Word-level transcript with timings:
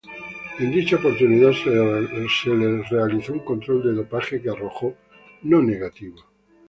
En 0.57 0.71
dicha 0.71 0.95
oportunidad 0.95 1.51
se 1.53 1.69
le 2.49 2.81
realizó 2.89 3.33
un 3.33 3.39
control 3.45 3.83
de 3.83 3.93
dopaje, 3.93 4.41
que 4.41 4.49
arrojó 4.49 4.95
"no 5.43 5.61
negativo". 5.61 6.17